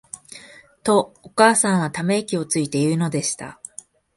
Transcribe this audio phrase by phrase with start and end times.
[0.83, 3.61] と、お母さんは溜息をついて言うのでした。